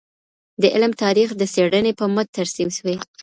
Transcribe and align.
د 0.61 0.63
علم 0.73 0.91
تاریخ 1.03 1.29
د 1.35 1.41
څېړنې 1.53 1.91
په 1.99 2.05
مټ 2.13 2.27
ترسیم 2.37 2.69
سوی. 2.77 2.95